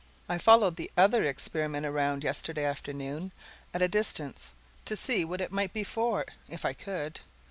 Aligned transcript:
I 0.27 0.39
followed 0.39 0.77
the 0.77 0.89
other 0.97 1.23
Experiment 1.23 1.85
around, 1.85 2.23
yesterday 2.23 2.65
afternoon, 2.65 3.31
at 3.71 3.83
a 3.83 3.87
distance, 3.87 4.51
to 4.85 4.95
see 4.95 5.23
what 5.23 5.41
it 5.41 5.51
might 5.51 5.73
be 5.73 5.83
for, 5.83 6.25
if 6.49 6.65
I 6.65 6.73
could. 6.73 7.19